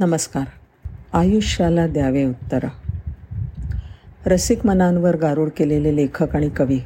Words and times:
नमस्कार. 0.00 0.44
आयुष्याला 1.12 1.86
द्यावे 1.86 2.24
उत्तर. 2.24 2.58
रसिक 4.26 4.66
मनांवर 4.66 5.16
गारूड 5.16 5.48
केलेले 5.48 5.96
लेखक 5.96 6.36
आणि 6.36 6.48
कवी 6.48 6.80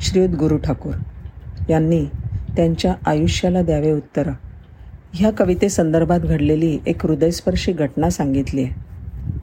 श्रीयुत 0.00 0.30
गुरु 0.30 0.56
ठाकूर 0.56 0.94
यांनी 1.68 2.04
त्यांच्या 2.56 2.94
आयुष्याला 3.06 3.62
द्यावे 3.62 3.92
उत्तर 3.92 4.30
ह्या 5.14 5.30
कवितेसंदर्भात 5.30 6.20
घडलेली 6.20 6.78
एक 6.86 7.06
हृदयस्पर्शी 7.06 7.72
घटना 7.72 8.10
सांगितली 8.10 8.62
आहे. 8.62 8.72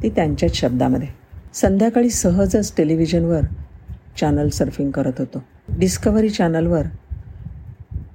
ती 0.03 0.09
त्यांच्याच 0.09 0.53
शब्दामध्ये. 0.53 1.07
संध्याकाळी 1.53 2.09
सहजच 2.09 2.73
टेलिव्हिजनवर 2.77 3.41
चॅनल 4.19 4.49
सर्फिंग 4.49 4.91
करत 4.91 5.13
होतो. 5.17 5.43
डिस्कवरी 5.77 6.29
चॅनलवर 6.29 6.83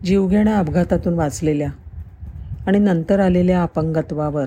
जीवघेण्या 0.04 0.56
अपघातातून 0.58 1.14
वाचलेल्या 1.14 1.70
आणि 2.66 2.78
नंतर 2.78 3.20
आलेल्या 3.20 3.62
अपंगत्वावर 3.62 4.46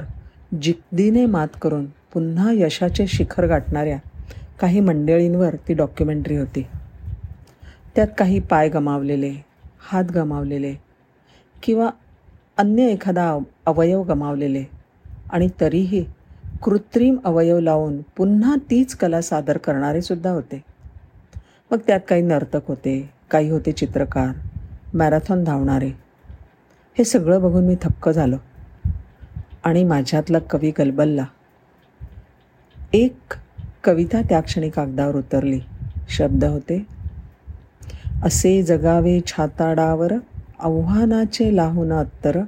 जिद्दीने 0.61 1.25
मात 1.25 1.47
करून 1.61 1.85
पुन्हा 1.85 2.51
यशाचे 2.53 3.07
शिखर 3.07 3.45
गाठणाऱ्या 3.45 3.97
काही 4.59 4.79
मंडळींवर 4.79 5.55
ती 5.55 5.73
डॉक्युमेंटरी 5.73 6.37
होती. 6.37 6.65
त्यात 7.95 8.07
काही 8.17 8.39
पाय 8.39 8.69
गमावलेले 8.69 9.33
हात 9.79 10.03
गमावलेले 10.03 10.75
किंवा 11.63 11.89
अन्य 12.57 12.83
एखादा 12.83 13.37
अवयव 13.65 14.03
गमावलेले 14.03 14.63
आणि 15.31 15.49
तरीही 15.61 16.05
कृत्रिम 16.63 17.17
अवयव 17.23 17.59
लावून 17.59 18.01
पुन्हा 18.01 18.55
तीच 18.55 18.95
कला 18.95 19.21
सादर 19.21 19.57
करणारेसुद्धा 19.57 20.29
होते. 20.29 20.63
मग 21.71 21.77
त्यात 21.87 21.99
काही 22.09 22.21
नर्तक 22.21 22.59
होते 22.67 23.09
काही 23.31 23.49
होते 23.49 23.71
चित्रकार 23.71 24.27
मॅरेथॉन 24.93 25.43
धावणारे. 25.43 25.91
हे 26.97 27.03
सगळं 27.03 27.41
बघून 27.41 27.65
मी 27.65 27.75
थक्क 27.81 28.09
झालो. 28.09 28.35
आणि 29.63 29.83
माझ्यातला 29.83 30.39
कवी 30.39 30.71
गलबलला. 30.79 31.25
एक 32.93 33.17
कविता 33.83 34.21
त्या 34.21 34.41
क्षणी 34.41 34.69
कागदावर 34.69 35.15
उतरली. 35.15 35.59
शब्द 36.09 36.43
होते 36.43 36.85
असे 38.23 38.63
जगावे 38.63 39.19
छाताडावर 39.27 40.13
आव्हानाचे 40.59 41.55
लाहून 41.55 41.93
अत्तर. 41.93 42.39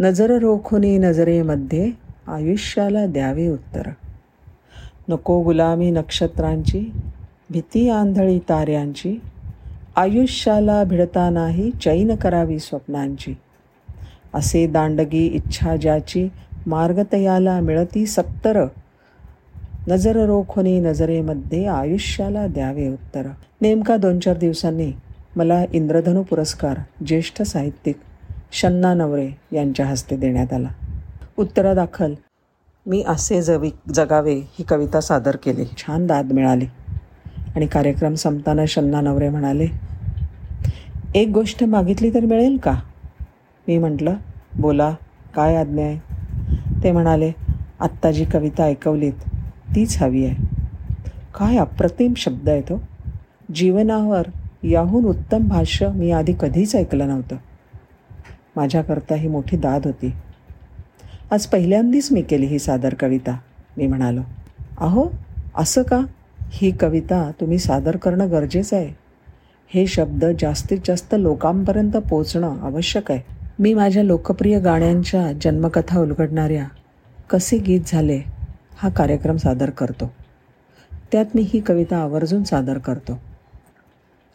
नजर 0.00 0.38
रोखुनी 0.38 0.98
नजरेमध्ये 0.98 1.90
आयुष्याला 2.26 3.06
द्यावे 3.06 3.48
उत्तर. 3.48 3.82
नको 5.08 5.42
गुलामी 5.42 5.90
नक्षत्रांची 5.90 6.92
भीती 7.50 7.88
आंधळी 7.90 8.38
ताऱ्यांची. 8.38 9.20
आयुष्याला 9.96 10.84
भिडता 10.84 11.30
नाही 11.30 11.70
चैन 11.70 12.14
करावी 12.14 12.58
स्वप्नांची. 12.58 13.34
असे 14.34 14.66
दांडगी 14.66 15.26
इच्छा 15.26 15.76
ज्याची 15.76 16.28
मार्गतयाला 16.66 17.60
मिळती 17.60 18.06
सत्तर. 18.06 18.64
नजर 19.88 20.26
रोखोनी 20.26 20.80
नजरेमध्ये 20.80 21.66
आयुष्याला 21.66 22.46
द्यावे 22.46 22.88
उत्तर. 22.88 23.26
नेमका 23.60 23.96
दोन 23.96 24.18
चार 24.18 24.36
दिवसांनी 24.36 24.92
मला 25.36 25.64
इंद्रधनू 25.72 26.22
पुरस्कार 26.22 26.78
ज्येष्ठ 27.06 27.42
साहित्यिक 27.42 27.96
शन्ना 28.52 28.94
नवरे 28.94 29.30
यांच्या 29.52 29.86
हस्ते 29.86 30.16
देण्यात 30.16 30.52
आला. 30.52 30.68
उत्तरादाखल. 31.38 32.14
मी 32.86 33.04
असे 33.08 33.42
जवी 33.42 33.70
जगावे 33.94 34.34
ही 34.34 34.62
कविता 34.62 35.00
सादर 35.00 35.36
केली. 35.36 35.64
छान 35.64 36.06
दाद 36.06 36.32
मिळाली. 36.32 36.66
आणि 37.56 37.66
कार्यक्रम 37.66 38.14
संपताना 38.14 38.64
शन्ना 38.68 39.00
नवरे 39.00 39.28
म्हणाले 39.28 39.66
एक 41.14 41.28
गोष्ट 41.28 41.64
मागितली 41.64 42.14
तर 42.14 42.20
मिळेल 42.20 42.56
का? 42.56 42.80
मी 43.68 43.78
म्हटलं 43.78 44.14
बोला 44.58 44.94
काय 45.34 45.56
आज्ञा 45.56 45.84
आहे? 45.84 45.98
ते 46.82 46.92
म्हणाले 46.92 47.32
आत्ता 47.80 48.10
जी 48.10 48.24
कविता 48.24 48.64
ऐकवलीत 48.64 49.12
तीच 49.74 50.02
हवी 50.02 50.24
आहे. 50.24 50.46
काय 51.38 51.56
अप्रतिम 51.56 52.14
शब्द 52.16 52.48
आहे 52.48 52.60
तो. 52.60 52.82
जीवनावर 53.54 54.22
याहून 54.62 55.04
उत्तम 55.04 55.48
भाष्य 55.48 55.88
मी 55.88 56.10
आधी 56.10 56.34
कधीच 56.40 56.76
ऐकलं 56.76 57.08
नव्हतं. 57.08 57.36
माझ्याकरता 58.56 59.14
ही 59.14 59.28
मोठी 59.28 59.56
दाद 59.56 59.86
होती. 59.86 60.12
आज 61.30 61.46
पहिल्यांदीच 61.46 62.12
मी 62.12 62.22
केली 62.22 62.46
ही 62.46 62.58
सादर 62.58 62.94
कविता 62.94 63.38
मी 63.76 63.86
म्हणालो. 63.86 64.20
अहो 64.78 65.08
असं 65.54 65.82
का? 65.82 66.00
ही 66.40 66.70
कविता 66.70 67.30
तुम्ही 67.40 67.58
सादर 67.58 67.96
करणं 67.96 68.30
गरजेचं 68.30 68.76
आहे. 68.76 68.90
हे 69.74 69.86
शब्द 69.86 70.24
जास्तीत 70.40 70.78
जास्त 70.86 71.14
लोकांपर्यंत 71.18 71.92
पोचणं 71.92 72.60
आवश्यक 72.60 73.10
आहे. 73.10 73.39
मी 73.60 73.74
माझ्या 73.74 74.02
लोकप्रिय 74.02 74.60
गाण्यांच्या 74.60 75.32
जन्मकथा 75.32 76.00
उलगडणाऱ्या 76.00 76.66
कसे 77.30 77.58
गीत 77.58 77.80
झाले 77.86 78.20
हा 78.76 78.88
कार्यक्रम 78.88 79.36
सादर 79.36 79.70
करतो. 79.70 80.12
त्यात 81.12 81.24
मी 81.34 81.42
ही 81.42 81.60
कविता 81.60 81.96
आवर्जून 81.96 82.44
सादर 82.44 82.78
करतो. 82.78 83.20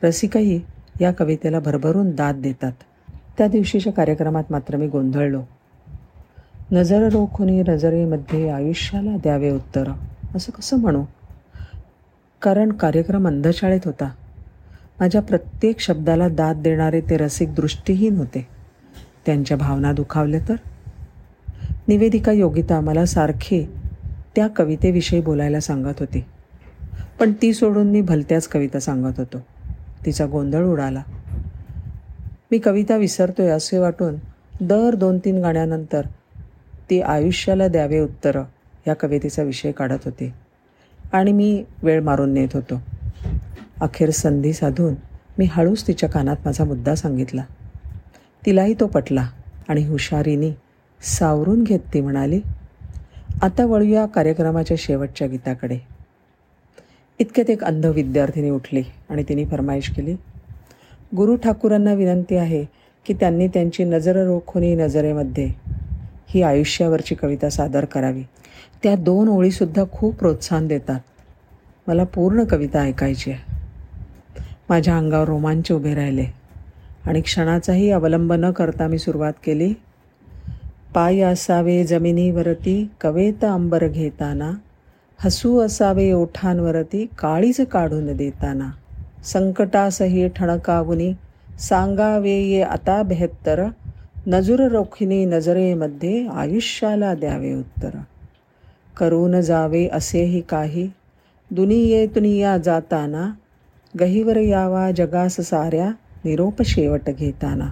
रसिकही 0.03 0.61
या 1.01 1.11
कवितेला 1.11 1.59
भरभरून 1.59 2.09
दाद 2.09 2.35
देतात. 2.35 2.71
त्या 3.37 3.47
दिवशीच्या 3.47 3.93
कार्यक्रमात 3.93 4.43
मात्र 4.49 4.75
मी 4.75 4.87
गोंधळलो. 4.87 5.41
नजर 6.71 7.09
रोखुनी 7.09 7.63
नजरेमध्ये 7.67 8.49
आयुष्याला 8.49 9.17
द्यावे 9.17 9.49
उत्तर 9.49 9.91
असं 10.35 10.51
कसं 10.51 10.77
म्हणू? 10.77 11.03
कारण 12.41 12.71
कार्यक्रम 12.71 13.27
अंधशाळेत 13.27 13.81
होता. 13.85 14.09
माझ्या 14.99 15.21
प्रत्येक 15.21 15.79
शब्दाला 15.79 16.27
दाद 16.27 16.55
देणारे 16.55 17.01
ते 17.01 17.17
रसिक 17.17 17.55
दृष्टीहीन 17.55 18.17
होते. 18.17 18.54
त्यांच्या 19.25 19.57
भावना 19.57 19.91
दुखावल्या 19.91 20.39
तर? 20.49 20.55
निवेदिका 21.87 22.31
योगिता 22.31 22.79
मला 22.79 23.05
सारखे 23.05 23.69
त्या 24.35 24.47
कवितेविषयी 24.47 25.21
बोलायला 25.21 25.59
सांगत 25.59 25.93
होती. 25.99 26.25
पण 27.19 27.33
ती 27.41 27.53
सोडून 27.53 27.87
मी 27.87 28.01
भलत्याच 28.01 28.47
कविता 28.47 28.79
सांगत 28.79 29.13
होतो. 29.17 29.37
तिचा 30.05 30.25
गोंधळ 30.25 30.65
उडाला. 30.65 31.03
मी 32.51 32.57
कविता 32.57 32.97
विसरतोय 32.97 33.47
असे 33.47 33.77
वाटून 33.77 34.15
दर 34.61 34.95
दोन 34.95 35.17
तीन 35.17 35.41
गाण्यानंतर 35.41 36.01
ती 36.89 37.01
आयुष्याला 37.01 37.67
द्यावे 37.67 37.99
उत्तरं 37.99 38.43
या 38.87 38.93
कवितेचा 38.93 39.43
विषय 39.43 39.71
काढत 39.71 39.97
होती. 40.05 40.33
आणि 41.13 41.31
मी 41.31 41.63
वेळ 41.83 42.01
मारून 42.01 42.33
नेत 42.33 42.47
होतो. 42.53 42.81
अखेर 43.81 44.09
संधी 44.09 44.53
साधून 44.53 44.93
मी 45.37 45.47
हळूच 45.51 45.87
तिच्या 45.87 46.09
कानात 46.09 46.35
माझा 46.45 46.63
मुद्दा 46.63 46.95
सांगितला. 46.95 47.43
तिलाही 48.45 48.73
तो 48.73 48.87
पटला 48.87 49.29
आणि 49.67 49.87
हुशारीने 49.87 50.57
सावरून 51.01 51.63
घेत 51.63 51.79
ती 51.93 52.01
म्हणाली 52.01 52.41
आता 53.41 53.65
वळूया 53.65 54.05
कार्यक्रमाच्या 54.05 54.77
शेवटच्या 54.79 55.27
गीताकडे. 55.27 55.79
इतक्यात 57.19 57.49
एक 57.49 57.63
अंध 57.63 57.85
विद्यार्थिनी 57.85 58.49
उठली 58.49 58.83
आणि 59.09 59.23
तिने 59.29 59.45
फरमाईश 59.45 59.89
केली 59.89 60.15
गुरु 61.15 61.35
ठाकूरांना 61.35 61.93
विनंती 61.93 62.35
आहे 62.35 62.65
की 63.05 63.13
त्यांनी 63.13 63.47
त्यांची 63.47 63.83
नजर 63.83 64.25
रोखुनी 64.25 64.75
नजरेमध्ये 64.75 65.51
ही 66.27 66.41
आयुष्यावरची 66.41 67.15
कविता 67.15 67.49
सादर 67.49 67.85
करावी. 67.85 68.23
त्या 68.83 68.95
दोन 68.95 69.27
ओळीसुद्धा 69.27 69.83
खूप 69.91 70.15
प्रोत्साहन 70.15 70.67
देतात. 70.67 70.99
मला 71.87 72.03
पूर्ण 72.03 72.43
कविता 72.43 72.79
ऐकायची 72.79 73.31
आहे. 73.31 73.55
माझ्या 74.69 74.97
अंगावर 74.97 75.27
रोमांच 75.27 75.71
उभे 75.71 75.95
राहिले. 75.95 76.25
आणि 77.05 77.21
क्षणाचाही 77.21 77.91
अवलंब 77.91 78.33
न 78.33 78.51
करता 78.51 78.87
मी 78.87 78.97
सुरुवात 78.97 79.33
केली. 79.45 79.73
पाय 80.93 81.19
असावे 81.19 81.83
जमिनीवरती 81.83 82.91
कवेत 83.01 83.43
अंबर 83.43 83.87
घेताना. 83.87 84.51
हसू 85.17 85.59
असावे 85.59 86.11
ओठांवरती 86.11 87.05
काळीज 87.19 87.61
काढून 87.71 88.15
देताना. 88.17 88.71
संकटासही 89.23 90.27
ठणकावुनी 90.27 91.13
सांगावे 91.59 92.31
ये 92.31 92.61
आता 92.61 93.03
बेहत्तर. 93.03 93.65
नजुर 94.27 94.59
रोखिनी 94.59 95.25
नजरेमध्ये 95.25 96.27
आयुष्याला 96.27 97.13
द्यावे 97.13 97.53
उत्तर. 97.53 97.89
करून 98.97 99.41
जावे 99.41 99.89
असेही 99.93 100.41
काही. 100.41 100.89
दुनिये 101.51 102.07
तुनिया 102.07 102.57
जाताना. 102.57 103.31
गहीवर 103.99 104.37
यावा 104.37 104.91
जगास 104.91 105.35
साऱ्या. 105.35 105.91
निरोप 106.25 106.61
शेवट 106.61 107.09
घेताना. 107.09 107.67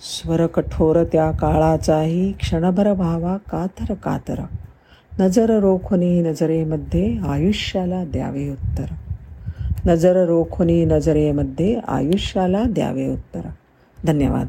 स्वर 0.00 0.46
कठोर 0.46 1.04
त्या 1.04 1.30
काळाचाही 1.30 2.32
क्षणभर 2.32 2.92
भावा 2.92 3.36
कातर 3.36 3.94
कातर. 3.94 4.40
नजर 5.18 5.58
रोखुनी 5.58 6.20
नजरेमध्ये 6.20 7.16
आयुष्याला 7.28 8.04
द्यावे 8.04 8.50
उत्तर. 8.50 8.84
नजर 9.86 10.24
रोखुनी 10.24 10.84
नजरेमध्ये 10.84 11.80
आयुष्याला 11.88 12.64
द्यावे 12.64 13.12
उत्तर. 13.12 13.40
धन्यवाद. 14.04 14.48